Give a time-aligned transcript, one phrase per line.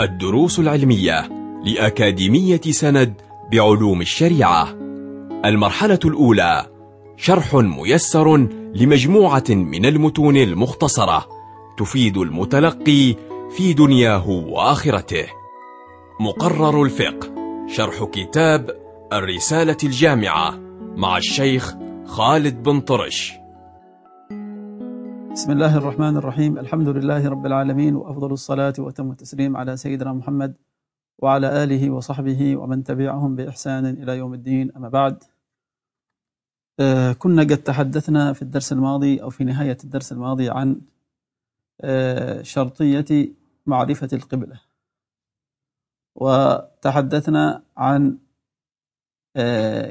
[0.00, 1.28] الدروس العلمية
[1.64, 3.20] لأكاديمية سند
[3.52, 4.68] بعلوم الشريعة.
[5.44, 6.66] المرحلة الأولى
[7.16, 8.36] شرح ميسر
[8.74, 11.28] لمجموعة من المتون المختصرة
[11.78, 13.14] تفيد المتلقي
[13.56, 15.26] في دنياه وآخرته.
[16.20, 17.30] مقرر الفقه
[17.68, 18.70] شرح كتاب
[19.12, 20.58] الرسالة الجامعة
[20.96, 21.74] مع الشيخ
[22.06, 23.32] خالد بن طرش.
[25.32, 30.54] بسم الله الرحمن الرحيم الحمد لله رب العالمين وأفضل الصلاة وتم التسليم على سيدنا محمد
[31.18, 35.22] وعلى آله وصحبه ومن تبعهم بإحسان إلى يوم الدين أما بعد
[37.18, 40.80] كنا قد تحدثنا في الدرس الماضي أو في نهاية الدرس الماضي عن
[42.42, 43.28] شرطية
[43.66, 44.60] معرفة القبلة
[46.14, 48.18] وتحدثنا عن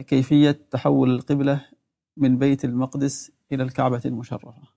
[0.02, 1.66] كيفية تحول القبلة
[2.18, 4.77] من بيت المقدس إلى الكعبة المشرفة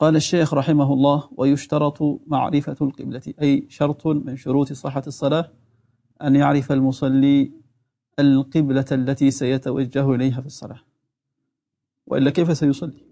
[0.00, 3.22] قال الشيخ رحمه الله ويشترط معرفة القبلة.
[3.42, 5.52] أي شرط من شروط صحة الصلاة
[6.22, 7.52] أن يعرف المصلي
[8.18, 10.80] القبلة التي سيتوجه إليها في الصلاة.
[12.06, 13.06] وإلا كيف سيصلي؟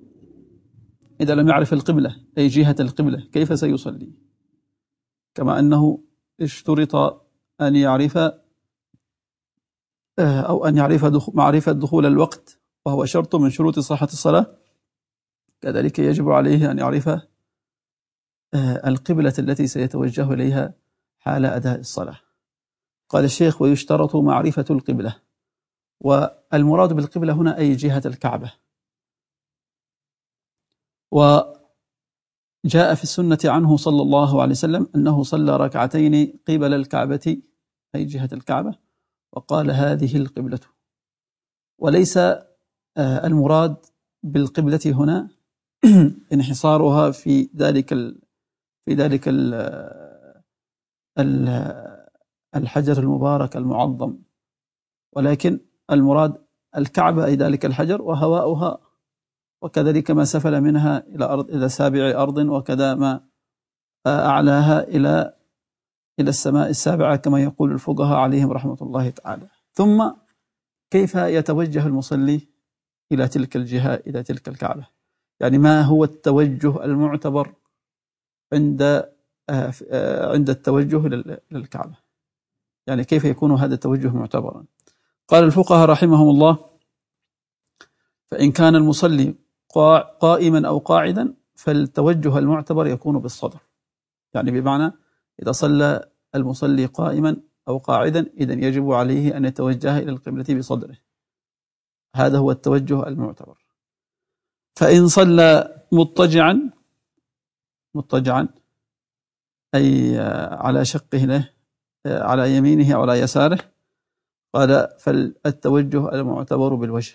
[1.20, 4.12] إذا لم يعرف القبلة أي جهة القبلة كيف سيصلي؟
[5.34, 5.98] كما أنه
[6.40, 6.94] اشترط
[7.60, 8.16] أن يعرف
[10.18, 14.57] آه، أو أن يعرف معرفة دخول الوقت وهو شرط من شروط صحة الصلاة.
[15.60, 17.08] كذلك يجب عليه أن يعرف
[18.54, 20.74] آه، القبلة التي سيتوجه إليها
[21.18, 22.20] حال أداء الصلاة.
[23.08, 25.22] قال الشيخ ويشترط معرفة القبلة.
[26.00, 28.52] والمراد بالقبلة هنا أي جهة الكعبة.
[31.12, 37.42] وجاء في السنة عنه صلى الله عليه وسلم أنه صلى ركعتين قبل الكعبة
[37.94, 38.78] أي جهة الكعبة
[39.32, 40.60] وقال هذه القبلة.
[41.78, 43.76] وليس آه، المراد
[44.22, 45.37] بالقبلة هنا
[46.32, 48.20] انحصارها في ذلك ال
[48.84, 49.54] في ذلك ال
[51.18, 51.48] ال
[52.54, 54.18] الحجر المبارك المعظم.
[55.16, 55.60] ولكن
[55.90, 56.44] المراد
[56.76, 58.78] الكعبة أي ذلك الحجر وهواؤها
[59.62, 63.20] وكذلك ما سفل منها إلى أرض إلى سابع أرض وكذا ما
[64.06, 65.34] أعلاها إلى
[66.20, 69.48] إلى السماء السابعة كما يقول الفقهاء عليهم رحمة الله تعالى.
[69.72, 70.10] ثم
[70.90, 72.48] كيف يتوجه المصلي
[73.12, 74.97] إلى تلك الجهة إلى تلك الكعبة؟
[75.40, 77.54] يعني ما هو التوجه المعتبر
[78.52, 81.08] عند آه، آه، عند التوجه
[81.50, 81.96] للكعبة؟
[82.86, 84.64] يعني كيف يكون هذا التوجه معتبرا؟
[85.28, 86.58] قال الفقهاء رحمهم الله
[88.30, 89.34] فإن كان المصلي
[90.20, 93.60] قائما أو قاعدا فالتوجه المعتبر يكون بالصدر.
[94.34, 94.92] يعني بمعنى
[95.42, 97.36] إذا صلى المصلي قائما
[97.68, 100.96] أو قاعدا إذا يجب عليه أن يتوجه إلى القبلة بصدره.
[102.16, 103.67] هذا هو التوجه المعتبر.
[104.78, 106.70] فإن صلى مضطجعا
[107.94, 108.48] مضطجعا
[109.74, 110.18] أي
[110.50, 111.50] على شقه له
[112.06, 113.58] على يمينه أو على يساره
[114.54, 117.14] قال فالتوجه المعتبر بالوجه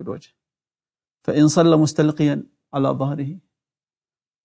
[0.00, 0.28] بالوجه.
[1.24, 3.38] فإن صلى مستلقيا على ظهره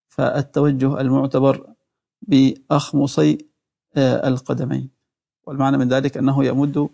[0.07, 1.73] فالتوجه المعتبر
[2.21, 3.37] بأخمصي
[3.97, 4.89] القدمين.
[5.43, 6.89] والمعنى من ذلك أنه يمد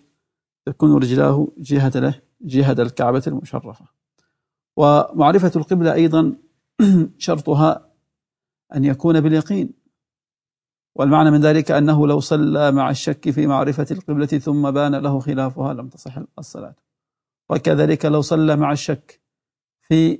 [0.65, 3.98] تكون رجلاه جهة له جهة الكعبة المشرفة.
[4.79, 6.35] ومعرفة القبلة أيضا
[7.17, 7.89] شرطها
[8.75, 9.73] أن يكون باليقين.
[10.95, 15.73] والمعنى من ذلك أنه لو صلى مع الشك في معرفة القبلة ثم بان له خلافها
[15.73, 16.75] لم تصح الصلاة.
[17.49, 19.21] وكذلك لو صلى مع الشك
[19.81, 20.19] في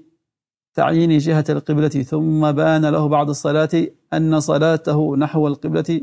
[0.74, 6.02] تعيين جهة القبلة ثم بان له بعد الصلاة أن صلاته نحو القبلة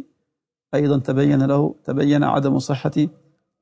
[0.75, 3.06] أيضا تبين له تبين عدم صحة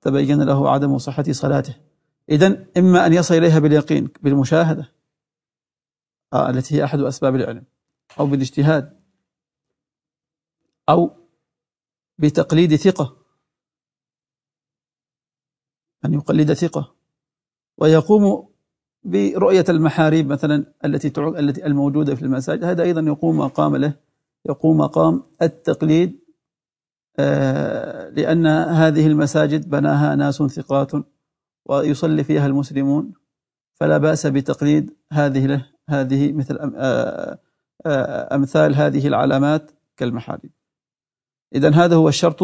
[0.00, 1.74] تبين له عدم صحة صلاته.
[2.28, 4.92] إذا إما أن يصل إليها باليقين بالمشاهدة
[6.32, 7.64] آه التي هي أحد أسباب العلم
[8.20, 9.00] أو بالاجتهاد
[10.88, 11.10] أو
[12.18, 13.24] بتقليد ثقة
[16.04, 16.94] أن يقلد ثقة.
[17.78, 18.48] ويقوم
[19.04, 22.64] برؤية المحاريب مثلا التي التي الموجودة في المساجد.
[22.64, 23.94] هذا أيضا يقوم مقام له
[24.48, 26.20] يقوم مقام التقليد
[27.18, 30.92] آه لأن هذه المساجد بناها ناس ثقات
[31.66, 33.12] ويصلي فيها المسلمون
[33.74, 37.38] فلا بأس بتقليد هذه له هذه مثل آه،
[37.86, 40.50] آه، أمثال هذه العلامات كالمحارم.
[41.54, 42.42] إذا هذا هو الشرط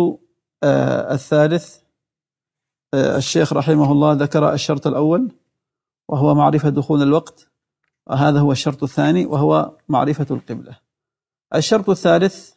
[0.62, 1.80] آه، الثالث.
[2.94, 5.32] الشيخ رحمه الله ذكر الشرط الأول
[6.08, 7.50] وهو معرفة دخول الوقت
[8.06, 10.78] وهذا هو الشرط الثاني وهو معرفة القبلة.
[11.54, 12.52] الشرط الثالث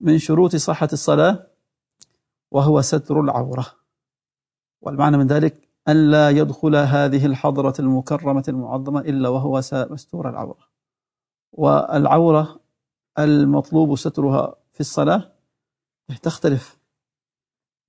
[0.00, 1.46] من شروط صحة الصلاة
[2.50, 3.66] وهو ستر العورة.
[4.80, 10.68] والمعنى من ذلك أن لا يدخل هذه الحضرة المكرمة المعظمة إلا وهو مستور العورة.
[11.52, 12.60] والعورة
[13.18, 15.32] المطلوب سترها في الصلاة
[16.22, 16.78] تختلف.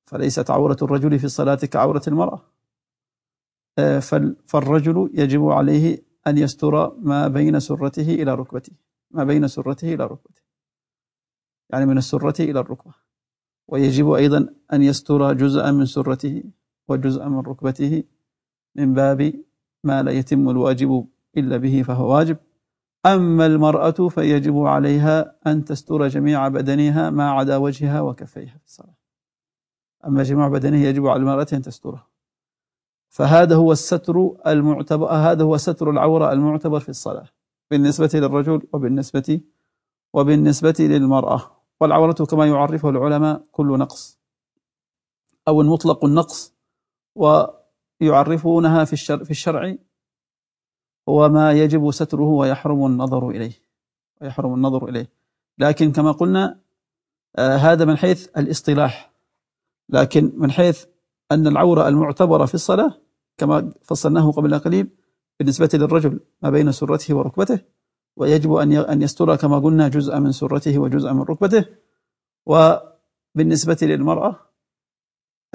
[0.06, 2.42] فليست عورة الرجل في الصلاة كعورة المرأة.
[3.80, 4.00] آه،
[4.48, 8.74] فالرجل يجب عليه أن يستر ما بين سرته إلى ركبته.
[9.12, 10.42] ما بين سرته إلى ركبته.
[11.69, 12.94] يعني من السرة إلى الركبة.
[13.68, 16.44] ويجب أيضا أن يستر جزءا من سرته.
[16.91, 18.03] وجزءا من ركبته
[18.75, 19.33] من باب
[19.83, 21.07] ما لا يتم الواجب
[21.38, 22.38] إلا به فهو واجب.
[23.06, 28.95] أما المرأة فيجب عليها أن تستر جميع بدنها ما عدا وجهها وكفيها في الصلاة.
[30.07, 32.07] أما جميع بدنها يجب على المرأة أن تسترها.
[33.09, 37.27] فهذا هو الستر المعتبر هذا هو ستر العورة المعتبر في الصلاة
[37.71, 39.42] بالنسبة للرجل وبالنسبة
[40.13, 41.59] وبالنسبة للمرأة.
[41.81, 44.19] والعورة كما يعرفه العلماء كل نقص
[45.47, 46.56] أو المطلق النقص
[47.15, 49.75] ويعرفونها في الشرع, في الشرع
[51.09, 53.53] هو ما يجب ستره ويحرم النظر إليه
[54.21, 55.09] ويحرم النظر إليه.
[55.57, 56.59] لكن كما قلنا
[57.35, 59.11] آه هذا من حيث الاصطلاح.
[59.89, 60.85] لكن من حيث
[61.31, 62.94] أن العورة المعتبرة في الصلاة
[63.38, 64.89] كما فصلناه قبل قليل
[65.39, 67.59] بالنسبة للرجل ما بين سرته وركبته
[68.15, 71.65] ويجب أن أن يستر كما قلنا جزء من سرته وجزء من ركبته.
[72.45, 74.49] وبالنسبة للمرأة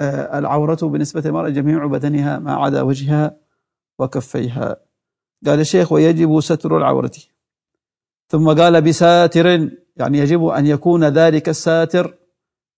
[0.01, 3.37] العورة بالنسبة للمرأة جميع بدنها ما عدا وجهها
[3.99, 4.77] وكفيها.
[5.45, 7.11] قال الشيخ ويجب ستر العورة.
[8.27, 12.13] ثم قال بساتر يعني يجب أن يكون ذلك الساتر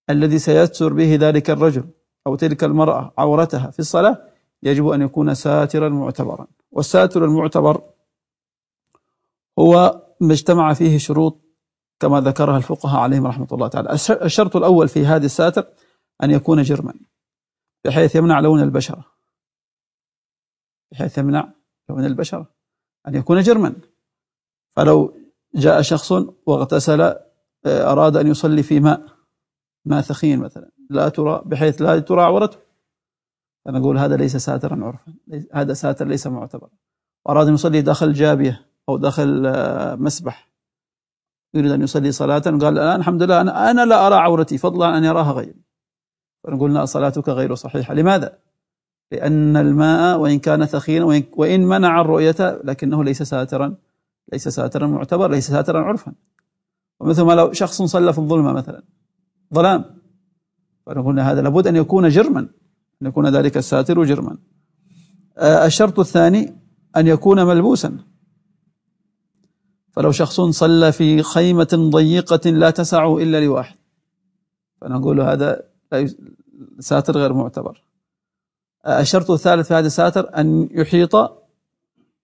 [0.09, 1.83] الذي سيستر به ذلك الرجل
[2.27, 4.23] أو تلك المرأة عورتها في الصلاة
[4.63, 6.47] يجب أن يكون ساترا معتبرا.
[6.71, 7.81] والساتر المعتبر
[9.59, 11.41] هو ما اجتمع فيه شروط
[11.99, 13.89] كما ذكرها الفقهاء عليهم رحمة الله تعالى.
[14.21, 15.65] الشرط الأول في هذه الساتر
[16.23, 16.93] أن يكون جرما
[17.85, 19.05] بحيث يمنع لون البشرة.
[20.91, 21.53] بحيث يمنع
[21.89, 22.51] لون البشرة
[23.07, 23.75] أن يكون جرما.
[24.75, 25.17] فلو
[25.55, 26.11] جاء شخص
[26.45, 27.17] واغتسل آه،
[27.65, 29.01] أراد أن يصلي في ماء
[29.85, 32.57] ماء ثخين مثلا لا ترى بحيث لا ترى عورته.
[33.65, 35.13] فنقول هذا ليس ساترا عرفا
[35.53, 36.69] هذا ساتر ليس معتبر
[37.29, 40.47] أراد أن يصلي داخل جابية أو داخل آه، مسبح.
[41.53, 45.03] يريد أن يصلي صلاة قال الآن الحمد لله أنا, أنا لا أرى عورتي فضلا أن
[45.03, 45.66] يراها غيري.
[46.47, 47.93] لا صلاتك غير صحيحة.
[47.93, 48.37] لماذا؟
[49.11, 51.05] لأن الماء وإن كان ثخينا
[51.37, 53.75] وإن منع الرؤية لكنه ليس ساترا
[54.33, 56.13] ليس ساترا معتبر ليس ساترا عرفا.
[56.99, 58.83] ومثل ما لو شخص صلى في الظلمة مثلا
[59.53, 59.85] ظلام.
[60.85, 62.39] فنقول هذا لابد أن يكون جرما
[63.01, 64.37] أن يكون ذلك الساتر جرما.
[65.37, 66.55] آه، الشرط الثاني
[66.97, 67.97] أن يكون ملبوسا.
[69.91, 73.75] فلو شخص صلى في خيمة ضيقة لا تسع إلا لواحد.
[74.81, 75.63] فنقول هذا
[76.79, 77.83] ساتر غير معتبر.
[78.87, 81.15] الشرط الثالث في هذا الساتر أن يحيط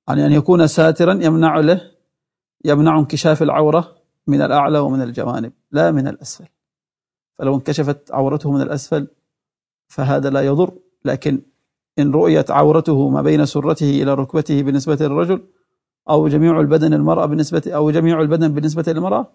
[0.08, 1.92] يعني أن يكون ساترا يمنع له
[2.66, 3.96] يمنع انكشاف العورة
[4.28, 6.46] من الأعلى ومن الجوانب لا من الأسفل.
[7.38, 9.08] فلو انكشفت عورته من الأسفل
[9.88, 10.72] فهذا لا يضر
[11.06, 11.42] لكن
[12.00, 15.42] إن رؤيت عورته ما بين سرته إلى ركبته بالنسبة للرجل
[16.10, 19.28] أو جميع البدن المرأة بالنسبة أو جميع البدن بالنسبة للمرأة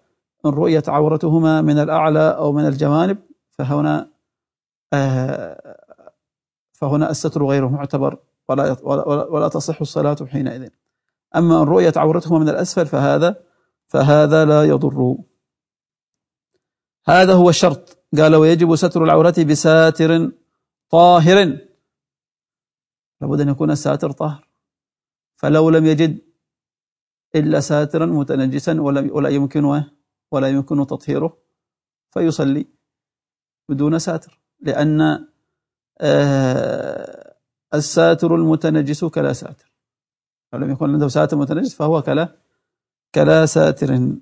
[0.46, 3.18] إن رؤيت عورتهما من الأعلى أو من الجوانب
[3.50, 4.08] فهنا
[6.72, 8.18] فهنا الستر غير معتبر
[8.48, 8.76] ولا
[9.30, 10.68] ولا تصح الصلاة حينئذ.
[11.36, 13.44] أما إن رؤيت عورتهما من الأسفل فهذا
[13.86, 15.16] فهذا لا يضر.
[17.06, 17.98] هذا هو الشرط.
[18.18, 20.30] قال ويجب ستر العورة بساتر
[20.90, 21.58] طاهر.
[23.20, 24.48] لابد أن يكون الساتر طاهر.
[25.36, 26.18] فلو لم يجد
[27.34, 29.84] إلا ساترا متنجسا ولا ولا يمكن
[30.32, 31.36] ولا يمكن تطهيره
[32.10, 32.66] فيصلي
[33.68, 34.40] بدون ساتر.
[34.60, 35.28] لأن
[36.00, 37.34] آه،
[37.74, 39.72] الساتر المتنجس كلا ساتر.
[40.52, 42.36] لو لم يكن عنده ساتر متنجس فهو كلا
[43.14, 44.12] كلا ساتر.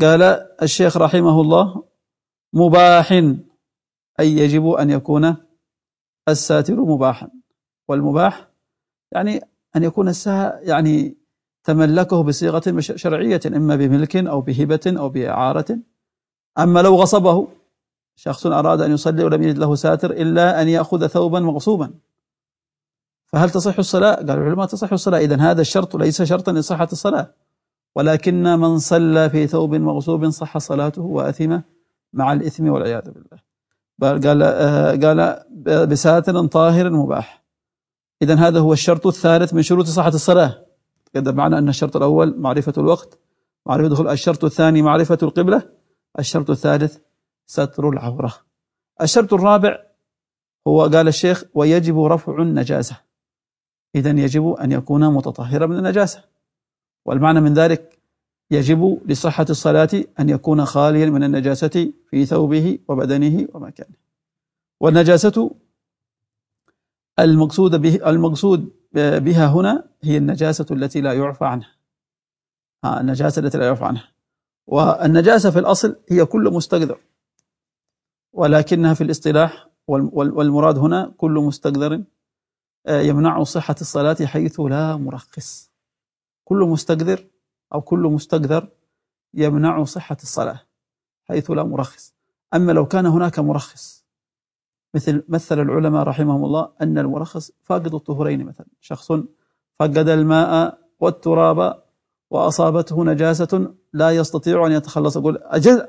[0.00, 0.22] قال
[0.62, 1.84] الشيخ رحمه الله
[2.52, 3.12] مباح
[4.20, 5.36] أي يجب أن يكون
[6.28, 7.30] الساتر مباحا.
[7.88, 8.48] والمباح
[9.12, 9.40] يعني
[9.76, 11.16] أن يكون الساعة يعني
[11.64, 15.78] تملكه بصيغة شرعية إما بملك أو بهبة أو بإعارة.
[16.58, 17.48] أما لو غصبه
[18.18, 21.90] شخص أراد أن يصلي ولم يجد له ساتر إلا أن يأخذ ثوبا مغصوبا.
[23.26, 25.18] فهل تصح الصلاة؟ قال العلماء تصح الصلاة.
[25.18, 27.34] إذا هذا الشرط ليس شرطا لصحة الصلاة.
[27.94, 31.58] ولكن من صلى في ثوب مغصوب صح صلاته وأثم
[32.12, 33.38] مع الإثم والعياذ بالله.
[34.28, 35.44] قال آه، قال
[35.86, 37.44] بساتر طاهر مباح.
[38.22, 40.64] إذا هذا هو الشرط الثالث من شروط صحة الصلاة.
[41.16, 43.18] قد معنى أن الشرط الأول معرفة الوقت
[43.66, 45.62] معرفة دخول الشرط الثاني معرفة القبلة
[46.18, 46.98] الشرط الثالث
[47.48, 48.34] ستر العورة.
[49.02, 49.78] الشرط الرابع
[50.66, 52.96] هو قال الشيخ ويجب رفع النجاسة.
[53.94, 56.24] إذا يجب أن يكون متطهرا من النجاسة.
[57.04, 57.98] والمعنى من ذلك
[58.50, 59.88] يجب لصحة الصلاة
[60.20, 63.96] أن يكون خاليا من النجاسة في ثوبه وبدنه ومكانه.
[64.80, 65.50] والنجاسة
[67.18, 71.76] المقصود به المقصود بها هنا هي النجاسة التي لا يعفى عنها.
[72.84, 74.08] النجاسة التي لا يعفى عنها.
[74.66, 77.00] والنجاسة في الأصل هي كل مستقذر.
[78.38, 82.02] ولكنها في الاصطلاح والمراد هنا كل مستقذر
[82.86, 85.70] آه، يمنع صحة الصلاة حيث لا مرخص.
[86.44, 87.26] كل مستقذر
[87.74, 88.68] أو كل مستقذر
[89.34, 90.60] يمنع صحة الصلاة
[91.24, 92.14] حيث لا مرخص.
[92.54, 94.04] أما لو كان هناك مرخص
[94.94, 98.66] مثل مثل العلماء رحمهم الله أن المرخص فاقد الطهورين مثلا.
[98.80, 99.12] شخص
[99.78, 101.82] فقد الماء والتراب
[102.30, 105.16] وأصابته نجاسة لا يستطيع أن يتخلص.
[105.16, 105.38] يقول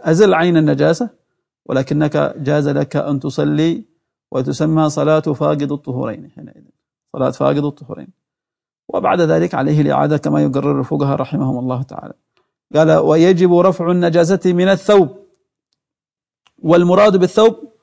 [0.03, 1.18] أزل عين النجاسة؟
[1.65, 3.85] ولكنك جاز لك أن تصلي
[4.31, 6.63] وتسمى صلاة فاقد الطهورين حينئذ.
[7.13, 8.07] صلاة فاقد الطهورين.
[8.87, 12.13] وبعد ذلك عليه الإعادة كما يقرر الفقهاء رحمهم الله تعالى.
[12.75, 15.09] قال ويجب رفع النجاسة من الثوب.
[16.59, 17.73] والمراد بالثوب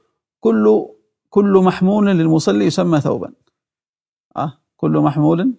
[0.40, 0.86] كل
[1.30, 3.32] كل محمول للمصلي يسمى ثوبا.
[4.36, 5.54] أه كل محمول.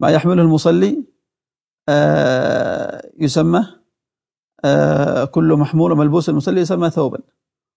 [0.00, 1.04] ما يحمله المصلي
[1.88, 3.66] آه يسمى
[5.30, 7.18] كل محمول ملبوس المصلي يسمى ثوبا.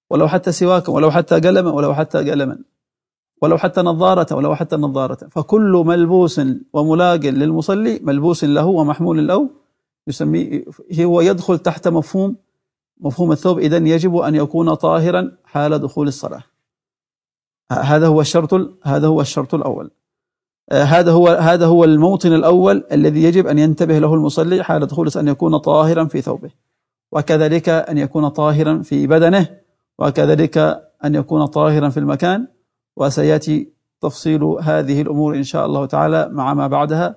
[0.10, 2.58] ولو حتى سواكا ولو حتى قلما ولو حتى قلما.
[3.42, 6.42] ولو حتى نظارة ولو حتى نظارة فكل ملبوس
[6.74, 9.50] وملاق للمصلي ملبوس له ومحمول له
[10.08, 10.66] يسميه
[11.00, 12.36] هو يدخل تحت مفهوم
[13.00, 13.60] مفهوم الثوب.
[13.60, 16.44] إذن يجب أن يكون طاهرا حال دخول الصلاة.
[17.72, 19.92] هذا هو الشرط هذا هو الشرط الأول.
[20.72, 25.28] هذا هو هذا هو الموطن الأول الذي يجب أن ينتبه له المصلي حال دخول أن
[25.28, 26.50] يكون طاهرا في ثوبه.
[27.12, 29.48] وكذلك أن يكون طاهرا في بدنه
[30.00, 30.58] وكذلك
[31.06, 32.48] أن يكون طاهرا في المكان.
[32.98, 33.70] وسيأتي
[34.02, 37.16] تفصيل هذه الأمور إن شاء الله تعالى مع ما بعدها.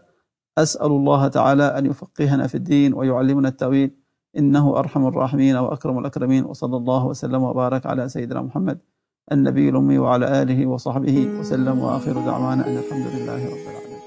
[0.59, 3.91] أسأل الله تعالى أن يفقهنا في الدين ويعلمنا التأويل.
[4.39, 6.45] إنه أرحم الراحمين وأكرم الأكرمين.
[6.45, 8.79] وصلى الله وسلم وبارك على سيدنا محمد
[9.33, 11.79] النبي الأمي وعلى آله وصحبه وسلم.
[11.79, 13.99] وآخر دعوانا أن الحمد لله رب العالمين.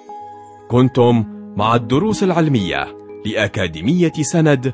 [0.71, 1.23] كنتم
[1.57, 2.87] مع الدروس العلمية
[3.25, 4.73] لأكاديمية سند